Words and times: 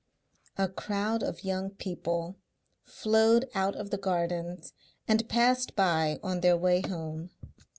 A 0.57 0.67
crowd 0.67 1.21
of 1.21 1.43
young 1.43 1.69
people 1.69 2.35
flowed 2.85 3.47
out 3.53 3.75
of 3.75 3.91
the 3.91 3.99
gardens 3.99 4.73
and 5.07 5.29
passed 5.29 5.75
by 5.75 6.19
on 6.23 6.39
their 6.39 6.57
way 6.57 6.81
home. 6.81 7.29